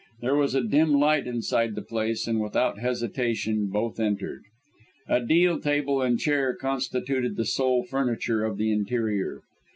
There 0.19 0.35
was 0.35 0.55
a 0.55 0.63
dim 0.63 0.93
light 0.95 1.27
inside 1.27 1.75
the 1.75 1.83
place, 1.83 2.25
and 2.25 2.39
without 2.41 2.79
hesitation 2.79 3.67
both 3.67 3.99
entered. 3.99 4.41
A 5.07 5.23
deal 5.23 5.59
table 5.59 6.01
and 6.01 6.19
chair 6.19 6.55
constituted 6.55 7.35
the 7.37 7.45
sole 7.45 7.83
furniture 7.83 8.43
of 8.43 8.57
the 8.57 8.71
interior. 8.71 9.43